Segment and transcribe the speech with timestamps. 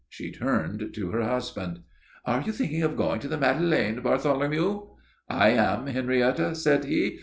[0.09, 1.81] She turned to her husband.
[2.25, 4.87] "Are you thinking of going to the Madeleine, Bartholomew?"
[5.29, 7.19] "I am, Henrietta," said he.